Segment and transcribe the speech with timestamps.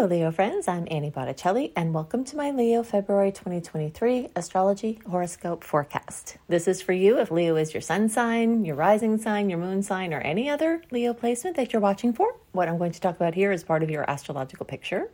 [0.00, 0.66] Hello, Leo friends.
[0.66, 6.38] I'm Annie Botticelli, and welcome to my Leo February 2023 astrology horoscope forecast.
[6.48, 9.82] This is for you if Leo is your sun sign, your rising sign, your moon
[9.82, 12.34] sign, or any other Leo placement that you're watching for.
[12.52, 15.10] What I'm going to talk about here is part of your astrological picture.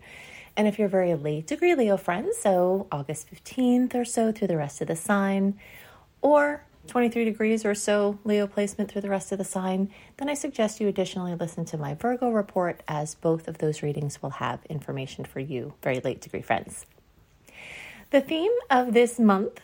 [0.57, 4.57] And if you're very late degree Leo friends, so August 15th or so through the
[4.57, 5.59] rest of the sign,
[6.23, 10.35] or 23 degrees or so Leo placement through the rest of the sign, then I
[10.35, 14.65] suggest you additionally listen to my Virgo report as both of those readings will have
[14.67, 16.87] information for you, very late degree friends.
[18.11, 19.61] The theme of this month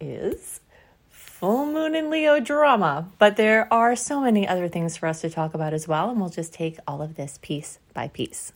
[0.00, 0.60] is
[1.10, 5.30] full moon in Leo drama, but there are so many other things for us to
[5.30, 8.52] talk about as well, and we'll just take all of this piece by piece.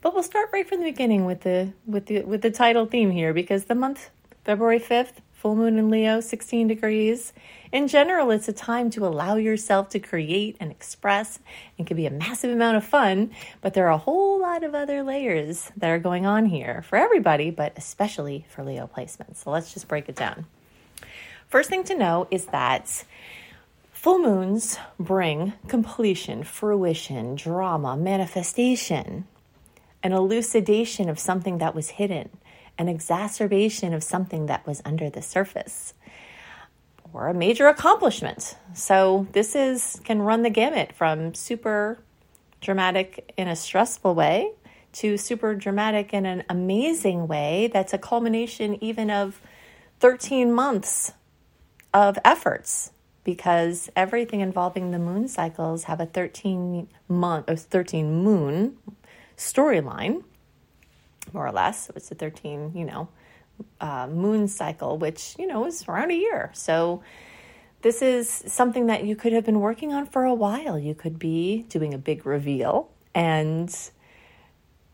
[0.00, 3.10] But we'll start right from the beginning with the with the with the title theme
[3.10, 4.10] here because the month
[4.44, 7.32] February 5th full moon in Leo, 16 degrees.
[7.70, 11.38] In general, it's a time to allow yourself to create and express
[11.78, 13.30] and can be a massive amount of fun,
[13.60, 16.96] but there are a whole lot of other layers that are going on here for
[16.96, 19.36] everybody, but especially for Leo placements.
[19.36, 20.44] So let's just break it down.
[21.46, 23.04] First thing to know is that
[23.92, 29.24] full moons bring completion, fruition, drama, manifestation,
[30.02, 32.28] an elucidation of something that was hidden
[32.78, 35.94] an exacerbation of something that was under the surface
[37.12, 38.56] or a major accomplishment.
[38.74, 41.98] So this is can run the gamut from super
[42.60, 44.52] dramatic in a stressful way
[44.92, 49.40] to super dramatic in an amazing way that's a culmination even of
[50.00, 51.12] 13 months
[51.92, 52.90] of efforts
[53.24, 58.76] because everything involving the moon cycles have a 13 month or 13 moon
[59.36, 60.22] storyline
[61.32, 61.90] more or less.
[61.94, 63.08] It's a 13, you know,
[63.80, 66.50] uh, moon cycle, which, you know, is around a year.
[66.54, 67.02] So
[67.82, 70.78] this is something that you could have been working on for a while.
[70.78, 73.74] You could be doing a big reveal and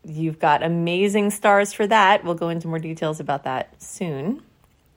[0.03, 2.23] you've got amazing stars for that.
[2.23, 4.41] We'll go into more details about that soon.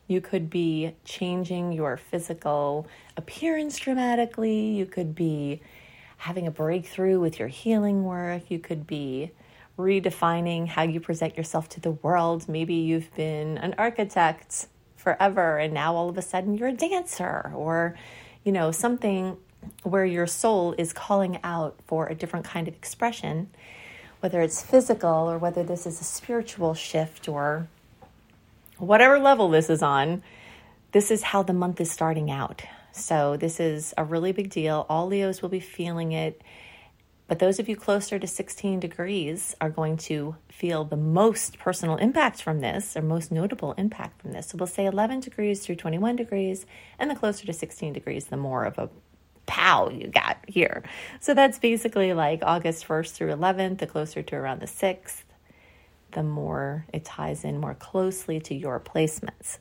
[0.07, 2.87] You could be changing your physical
[3.17, 4.71] appearance dramatically.
[4.71, 5.61] You could be
[6.19, 8.51] having a breakthrough with your healing work.
[8.51, 9.31] You could be
[9.79, 12.49] redefining how you present yourself to the world.
[12.49, 14.67] Maybe you've been an architect
[14.97, 17.97] forever and now all of a sudden you're a dancer or,
[18.45, 19.37] you know, something
[19.85, 23.49] where your soul is calling out for a different kind of expression,
[24.21, 27.69] whether it's physical or whether this is a spiritual shift or
[28.79, 30.23] whatever level this is on.
[30.91, 32.63] This is how the month is starting out.
[32.93, 34.87] So, this is a really big deal.
[34.89, 36.41] All Leos will be feeling it
[37.29, 41.97] but those of you closer to 16 degrees are going to feel the most personal
[41.97, 44.49] impact from this, or most notable impact from this.
[44.49, 46.65] So we'll say 11 degrees through 21 degrees,
[46.99, 48.89] and the closer to 16 degrees, the more of a
[49.45, 50.83] pow you got here.
[51.21, 55.23] So that's basically like August 1st through 11th, the closer to around the 6th,
[56.13, 59.59] the more it ties in more closely to your placements.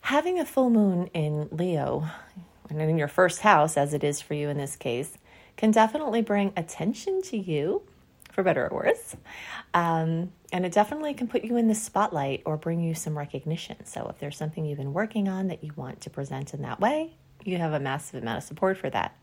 [0.00, 2.08] Having a full moon in Leo
[2.70, 5.18] and in your first house, as it is for you in this case,
[5.56, 7.82] can definitely bring attention to you,
[8.32, 9.16] for better or worse.
[9.72, 13.84] Um, and it definitely can put you in the spotlight or bring you some recognition.
[13.84, 16.80] So, if there's something you've been working on that you want to present in that
[16.80, 17.12] way,
[17.44, 19.16] you have a massive amount of support for that.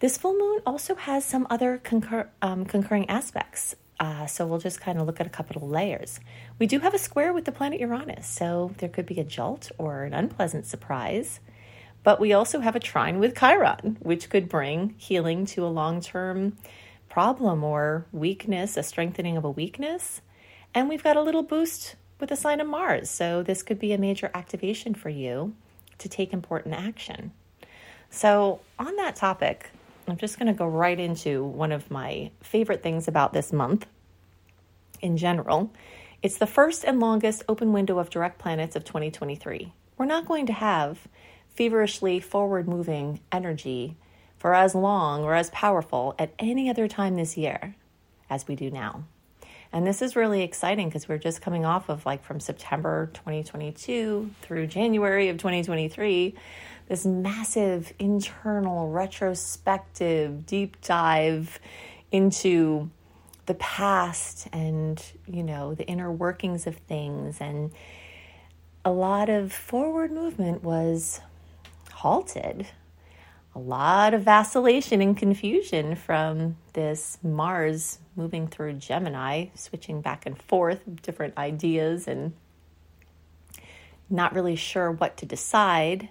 [0.00, 3.74] This full moon also has some other concur, um, concurring aspects.
[4.00, 6.18] Uh, so we'll just kind of look at a couple of layers.
[6.58, 9.70] We do have a square with the planet Uranus, so there could be a jolt
[9.78, 11.40] or an unpleasant surprise
[12.04, 16.00] but we also have a trine with Chiron, which could bring healing to a long
[16.00, 16.56] term
[17.08, 20.20] problem or weakness, a strengthening of a weakness.
[20.74, 23.10] And we've got a little boost with the sign of Mars.
[23.10, 25.54] So this could be a major activation for you
[25.98, 27.32] to take important action.
[28.10, 29.70] So, on that topic,
[30.06, 33.86] I'm just going to go right into one of my favorite things about this month
[35.00, 35.72] in general.
[36.22, 39.72] It's the first and longest open window of direct planets of 2023.
[39.98, 41.08] We're not going to have
[41.54, 43.96] feverishly forward moving energy
[44.38, 47.74] for as long or as powerful at any other time this year
[48.28, 49.04] as we do now.
[49.72, 54.30] And this is really exciting because we're just coming off of like from September 2022
[54.40, 56.34] through January of 2023,
[56.88, 61.58] this massive internal retrospective deep dive
[62.12, 62.88] into
[63.46, 67.40] the past and, you know, the inner workings of things.
[67.40, 67.72] And
[68.84, 71.20] a lot of forward movement was
[72.04, 72.66] halted.
[73.54, 80.36] A lot of vacillation and confusion from this Mars moving through Gemini, switching back and
[80.36, 82.34] forth, different ideas, and
[84.10, 86.10] not really sure what to decide.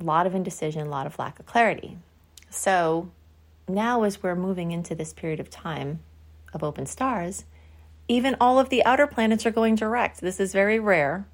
[0.00, 1.98] A lot of indecision, a lot of lack of clarity.
[2.48, 3.10] So,
[3.68, 6.00] now, as we're moving into this period of time
[6.54, 7.44] of open stars,
[8.08, 10.22] even all of the outer planets are going direct.
[10.22, 11.26] This is very rare.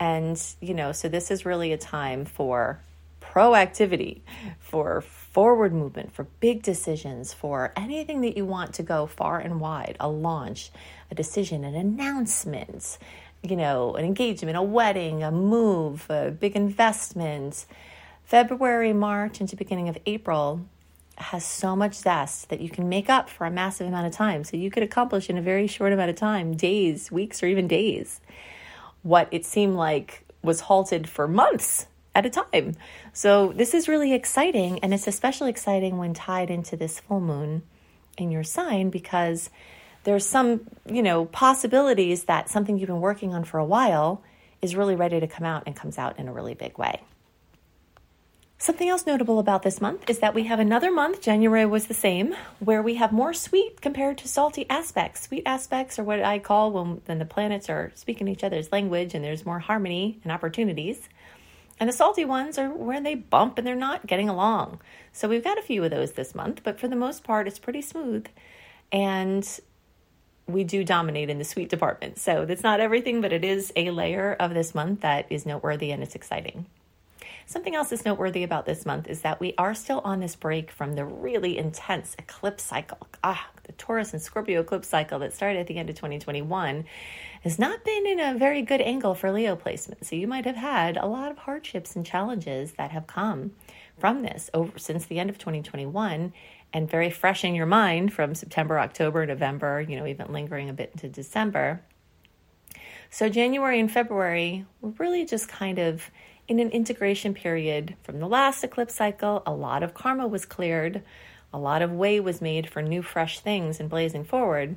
[0.00, 2.80] And, you know, so this is really a time for
[3.20, 4.20] proactivity,
[4.58, 9.60] for forward movement, for big decisions, for anything that you want to go far and
[9.60, 10.70] wide a launch,
[11.10, 12.98] a decision, an announcement,
[13.42, 17.66] you know, an engagement, a wedding, a move, a big investment.
[18.24, 20.60] February, March, into beginning of April
[21.16, 24.44] has so much zest that you can make up for a massive amount of time.
[24.44, 27.66] So you could accomplish in a very short amount of time, days, weeks, or even
[27.66, 28.20] days,
[29.02, 32.76] what it seemed like was halted for months at a time.
[33.12, 34.78] So this is really exciting.
[34.80, 37.62] And it's especially exciting when tied into this full moon
[38.16, 39.50] in your sign because
[40.04, 44.22] there's some, you know, possibilities that something you've been working on for a while
[44.60, 47.00] is really ready to come out and comes out in a really big way.
[48.60, 51.94] Something else notable about this month is that we have another month, January was the
[51.94, 55.22] same, where we have more sweet compared to salty aspects.
[55.22, 59.14] Sweet aspects are what I call when, when the planets are speaking each other's language
[59.14, 61.08] and there's more harmony and opportunities.
[61.78, 64.80] And the salty ones are where they bump and they're not getting along.
[65.12, 67.60] So we've got a few of those this month, but for the most part, it's
[67.60, 68.26] pretty smooth.
[68.90, 69.48] And
[70.48, 72.18] we do dominate in the sweet department.
[72.18, 75.92] So that's not everything, but it is a layer of this month that is noteworthy
[75.92, 76.66] and it's exciting.
[77.48, 80.70] Something else that's noteworthy about this month is that we are still on this break
[80.70, 82.98] from the really intense eclipse cycle.
[83.24, 86.84] Ah, the Taurus and Scorpio eclipse cycle that started at the end of 2021
[87.44, 90.04] has not been in a very good angle for Leo placement.
[90.04, 93.52] So you might have had a lot of hardships and challenges that have come
[93.96, 96.34] from this over since the end of 2021
[96.74, 100.74] and very fresh in your mind from September, October, November, you know, even lingering a
[100.74, 101.80] bit into December.
[103.08, 106.10] So January and February were really just kind of
[106.48, 109.42] in an integration period from the last eclipse cycle.
[109.46, 111.02] A lot of karma was cleared,
[111.52, 114.76] a lot of way was made for new, fresh things and blazing forward.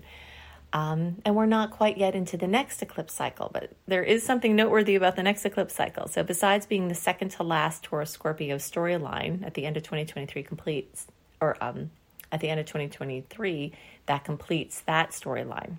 [0.74, 4.56] Um, and we're not quite yet into the next eclipse cycle, but there is something
[4.56, 6.08] noteworthy about the next eclipse cycle.
[6.08, 10.44] So, besides being the second to last Taurus Scorpio storyline at the end of 2023
[10.44, 11.08] completes,
[11.42, 11.92] or um,
[12.32, 13.74] at the end of 2023,
[14.06, 15.76] that completes that storyline.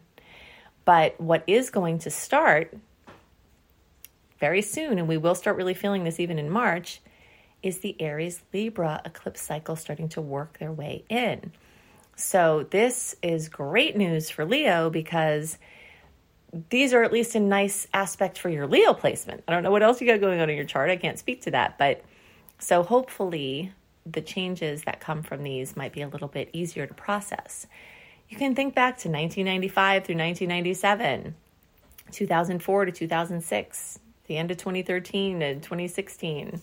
[0.84, 2.76] But what is going to start
[4.42, 7.00] very soon, and we will start really feeling this even in March,
[7.62, 11.52] is the Aries Libra eclipse cycle starting to work their way in.
[12.16, 15.58] So, this is great news for Leo because
[16.70, 19.44] these are at least a nice aspect for your Leo placement.
[19.46, 20.90] I don't know what else you got going on in your chart.
[20.90, 21.78] I can't speak to that.
[21.78, 22.02] But
[22.58, 23.72] so, hopefully,
[24.04, 27.68] the changes that come from these might be a little bit easier to process.
[28.28, 31.36] You can think back to 1995 through 1997,
[32.10, 36.62] 2004 to 2006, the end of 2013 and 2016.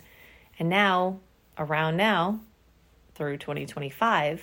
[0.58, 1.20] And now,
[1.58, 2.40] around now,
[3.16, 4.42] through 2025,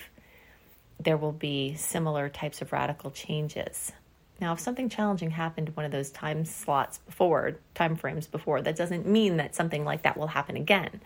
[0.99, 3.91] there will be similar types of radical changes.
[4.39, 8.75] Now, if something challenging happened one of those time slots before, time frames before, that
[8.75, 11.01] doesn't mean that something like that will happen again.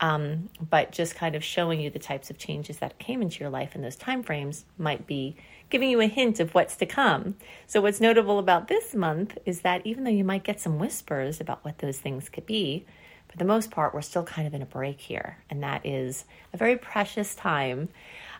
[0.00, 3.50] Um, but just kind of showing you the types of changes that came into your
[3.50, 5.36] life in those time frames might be
[5.68, 7.36] giving you a hint of what's to come.
[7.66, 11.40] So, what's notable about this month is that even though you might get some whispers
[11.40, 12.86] about what those things could be,
[13.28, 15.38] for the most part, we're still kind of in a break here.
[15.48, 17.88] And that is a very precious time,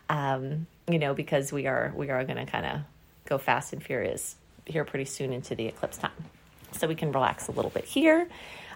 [0.09, 2.81] um, you know, because we are, we are going to kind of
[3.31, 6.11] go fast and furious here pretty soon into the eclipse time.
[6.73, 8.29] So we can relax a little bit here,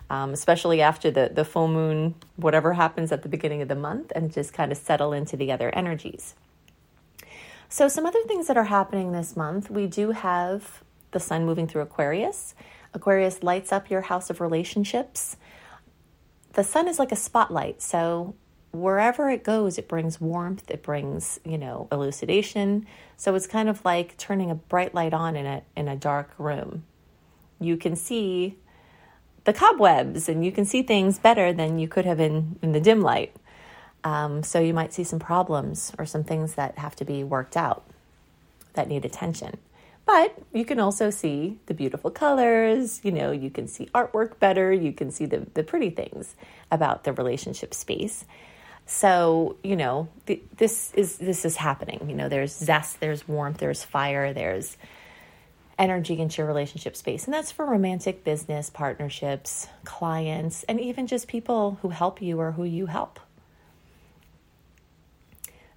[0.08, 4.12] um, especially after the, the full moon, whatever happens at the beginning of the month,
[4.14, 6.34] and just kind of settle into the other energies.
[7.68, 11.66] So, some other things that are happening this month we do have the sun moving
[11.66, 12.54] through Aquarius.
[12.92, 15.36] Aquarius lights up your house of relationships.
[16.52, 17.82] The sun is like a spotlight.
[17.82, 18.34] So,
[18.74, 22.86] wherever it goes, it brings warmth, it brings, you know, elucidation.
[23.16, 26.30] So it's kind of like turning a bright light on in a in a dark
[26.38, 26.84] room.
[27.60, 28.56] You can see
[29.44, 32.80] the cobwebs and you can see things better than you could have in, in the
[32.80, 33.34] dim light.
[34.02, 37.56] Um, so you might see some problems or some things that have to be worked
[37.56, 37.84] out
[38.74, 39.58] that need attention.
[40.06, 44.70] But you can also see the beautiful colors, you know, you can see artwork better,
[44.72, 46.36] you can see the, the pretty things
[46.70, 48.26] about the relationship space.
[48.86, 52.08] So, you know, th- this is this is happening.
[52.08, 54.76] You know, there's zest, there's warmth, there's fire, there's
[55.78, 57.24] energy into your relationship space.
[57.24, 62.52] And that's for romantic business partnerships, clients, and even just people who help you or
[62.52, 63.18] who you help.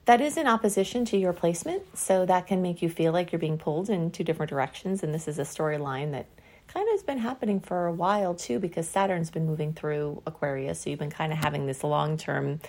[0.06, 3.40] That is in opposition to your placement, so that can make you feel like you're
[3.40, 5.04] being pulled in two different directions.
[5.04, 6.28] And this is a storyline that
[6.68, 10.82] kind of has been happening for a while too, because Saturn's been moving through Aquarius.
[10.82, 12.60] So you've been kind of having this long term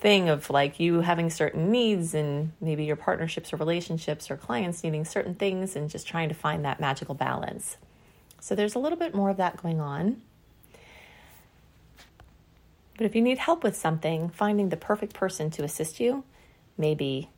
[0.00, 4.84] thing of like you having certain needs and maybe your partnerships or relationships or clients
[4.84, 7.76] needing certain things and just trying to find that magical balance.
[8.40, 10.22] So there's a little bit more of that going on.
[12.96, 16.24] But if you need help with something, finding the perfect person to assist you
[16.76, 17.28] may be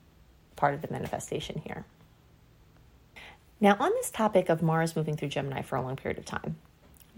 [0.57, 1.85] part of the manifestation here.
[3.61, 6.57] Now, on this topic of Mars moving through Gemini for a long period of time,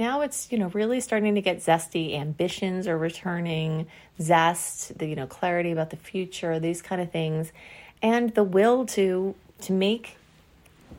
[0.02, 3.86] now it's you know really starting to get zesty ambitions are returning
[4.20, 7.52] zest the you know clarity about the future these kind of things.
[8.02, 10.16] And the will to to make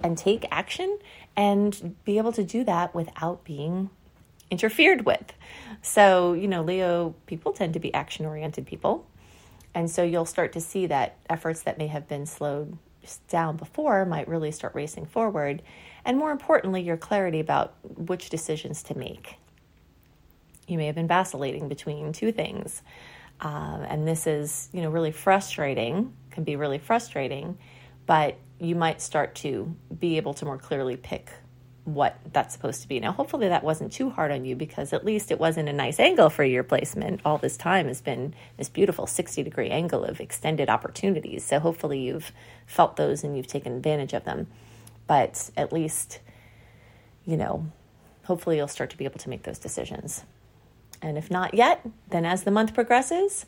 [0.02, 0.98] and take action
[1.36, 3.90] and be able to do that without being
[4.50, 5.34] interfered with.
[5.82, 9.06] So you know leo people tend to be action oriented people.
[9.76, 12.78] And so you'll start to see that efforts that may have been slowed
[13.28, 15.62] down before might really start racing forward.
[16.06, 19.36] And more importantly, your clarity about which decisions to make.
[20.68, 22.82] You may have been vacillating between two things.
[23.42, 27.58] Uh, and this is, you know, really frustrating, can be really frustrating,
[28.06, 31.32] but you might start to be able to more clearly pick
[31.86, 33.00] what that's supposed to be.
[33.00, 36.00] Now, hopefully, that wasn't too hard on you because at least it wasn't a nice
[36.00, 37.20] angle for your placement.
[37.26, 41.44] All this time has been this beautiful 60 degree angle of extended opportunities.
[41.44, 42.32] So, hopefully, you've
[42.66, 44.48] felt those and you've taken advantage of them.
[45.08, 46.20] But at least,
[47.26, 47.66] you know,
[48.24, 50.24] hopefully, you'll start to be able to make those decisions.
[51.02, 53.46] And if not yet, then as the month progresses,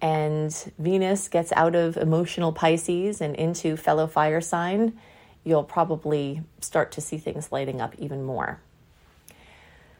[0.00, 4.98] and Venus gets out of emotional Pisces and into fellow fire sign,
[5.44, 8.60] you'll probably start to see things lighting up even more.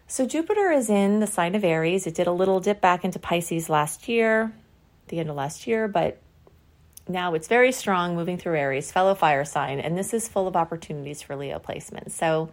[0.08, 2.06] So, Jupiter is in the sign of Aries.
[2.06, 4.52] It did a little dip back into Pisces last year,
[5.08, 6.20] the end of last year, but
[7.08, 10.56] now it's very strong moving through Aries, fellow fire sign, and this is full of
[10.56, 12.12] opportunities for Leo placement.
[12.12, 12.50] So,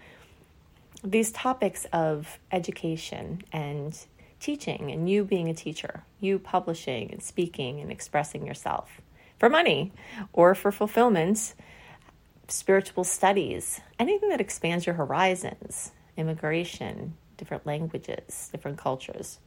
[1.03, 3.97] these topics of education and
[4.39, 8.99] teaching, and you being a teacher, you publishing and speaking and expressing yourself
[9.37, 9.93] for money
[10.33, 11.53] or for fulfillment
[12.51, 19.39] spiritual studies, anything that expands your horizons, immigration, different languages, different cultures.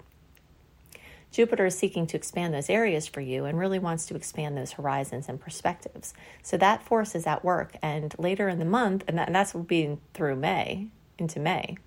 [1.32, 4.72] Jupiter is seeking to expand those areas for you and really wants to expand those
[4.72, 6.12] horizons and perspectives.
[6.42, 7.74] So that force is at work.
[7.82, 11.78] And later in the month, and, that, and that's being through May, into May.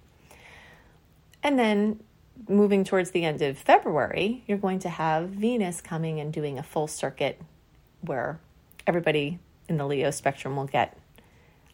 [1.43, 2.03] And then
[2.49, 6.63] moving towards the end of February, you're going to have Venus coming and doing a
[6.63, 7.39] full circuit
[8.01, 8.39] where
[8.87, 10.97] everybody in the Leo spectrum will get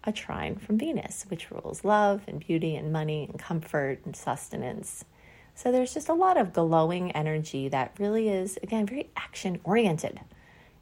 [0.04, 5.06] a trine from Venus, which rules love and beauty and money and comfort and sustenance.
[5.56, 10.20] So there's just a lot of glowing energy that really is, again, very action oriented,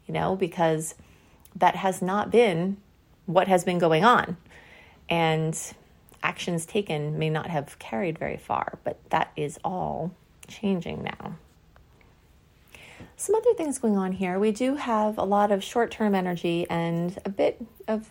[0.08, 0.96] you know, because
[1.56, 2.78] that has not been
[3.26, 4.38] what has been going on.
[5.10, 5.60] And
[6.24, 10.12] actions taken may not have carried very far, but that is all
[10.48, 11.36] changing now.
[13.18, 14.40] Some other things going on here.
[14.40, 18.10] We do have a lot of short term energy and a bit of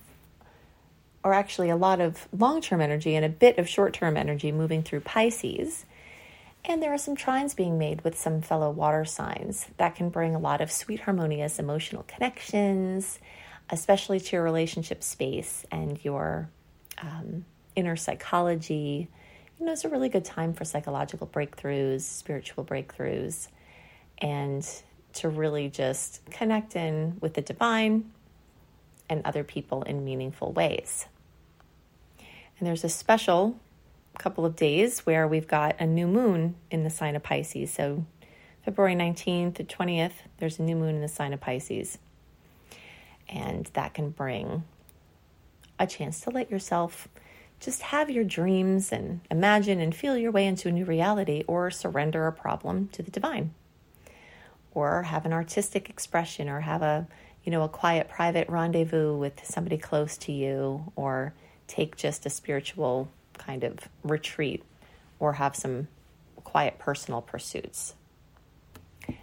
[1.25, 4.53] or actually a lot of long term energy and a bit of short term energy
[4.53, 5.85] moving through Pisces.
[6.69, 10.35] And there are some trines being made with some fellow water signs that can bring
[10.35, 13.19] a lot of sweet, harmonious emotional connections,
[13.71, 16.51] especially to your relationship space and your
[16.99, 19.09] um, inner psychology.
[19.59, 23.49] You know, it's a really good time for psychological breakthroughs, spiritual breakthroughs,
[24.19, 24.69] and
[25.15, 28.13] to really just connect in with the divine
[29.09, 31.07] and other people in meaningful ways.
[32.59, 33.59] And there's a special
[34.19, 37.73] couple of days where we've got a new moon in the sign of Pisces.
[37.73, 38.05] So
[38.65, 41.99] February 19th to 20th, there's a new moon in the sign of Pisces.
[43.29, 44.65] And that can bring
[45.79, 47.09] a chance to let yourself
[47.61, 51.71] just have your dreams and imagine and feel your way into a new reality or
[51.71, 53.53] surrender a problem to the divine
[54.73, 57.07] or have an artistic expression or have a
[57.49, 61.33] you know, a quiet private rendezvous with somebody close to you, or
[61.67, 63.09] take just a spiritual
[63.39, 64.63] kind of retreat,
[65.19, 65.89] or have some
[66.45, 67.95] quiet personal pursuits.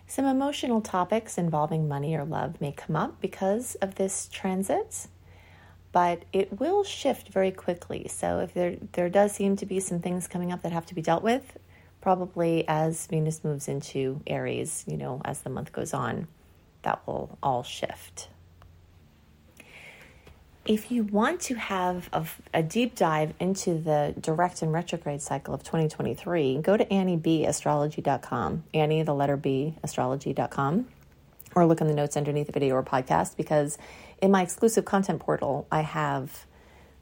[0.08, 5.08] Some emotional topics involving money or love may come up because of this transit,
[5.92, 8.08] but it will shift very quickly.
[8.08, 10.96] So if there there does seem to be some things coming up that have to
[10.96, 11.58] be dealt with,
[12.02, 16.28] probably as Venus moves into Aries, you know, as the month goes on
[16.84, 18.30] that will all shift.
[20.66, 25.54] If you want to have a, a, deep dive into the direct and retrograde cycle
[25.54, 30.88] of 2023, go to AnnieBAstrology.com, Annie, the letter B, astrology.com,
[31.54, 33.78] or look in the notes underneath the video or podcast because
[34.24, 36.48] in my exclusive content portal, I have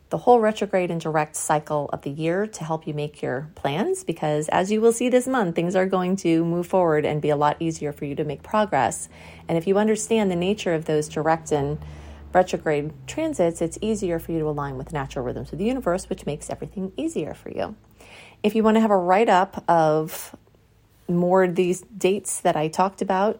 [0.10, 4.04] the whole retrograde and direct cycle of the year to help you make your plans
[4.04, 7.30] because as you will see this month, things are going to move forward and be
[7.30, 9.08] a lot easier for you to make progress.
[9.48, 11.80] And if you understand the nature of those direct and
[12.34, 16.26] retrograde transits, it's easier for you to align with natural rhythms of the universe, which
[16.26, 17.76] makes everything easier for you.
[18.42, 20.36] If you want to have a write up of
[21.08, 23.40] more of these dates that I talked about,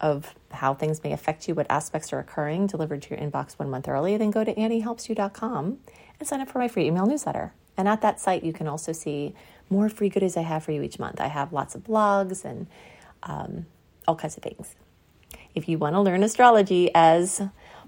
[0.00, 3.70] of how things may affect you, what aspects are occurring, delivered to your inbox one
[3.70, 5.78] month early, then go to anniehelpsyou.com
[6.18, 7.52] and sign up for my free email newsletter.
[7.76, 9.34] And at that site, you can also see
[9.70, 11.20] more free goodies I have for you each month.
[11.20, 12.66] I have lots of blogs and
[13.22, 13.66] um,
[14.06, 14.74] all kinds of things.
[15.54, 17.40] If you want to learn astrology as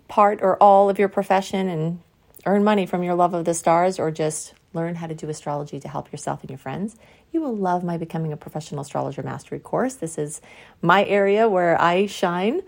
[0.08, 2.00] part or all of your profession and
[2.44, 5.80] earn money from your love of the stars or just learn how to do astrology
[5.80, 6.96] to help yourself and your friends,
[7.32, 9.94] you will love my Becoming a Professional Astrologer Mastery course.
[9.94, 10.40] This is
[10.82, 12.62] my area where I shine,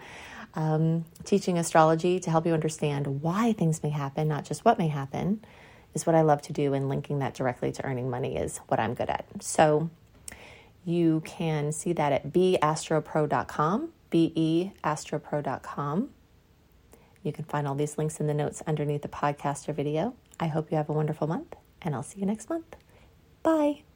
[0.54, 4.88] um, teaching astrology to help you understand why things may happen, not just what may
[4.88, 5.44] happen,
[5.94, 8.80] is what I love to do, and linking that directly to earning money is what
[8.80, 9.26] I'm good at.
[9.40, 9.90] So
[10.84, 16.08] you can see that at beastropro.com, beastropro.com.
[17.22, 20.14] You can find all these links in the notes underneath the podcast or video.
[20.38, 22.76] I hope you have a wonderful month, and I'll see you next month.
[23.42, 23.87] Bye.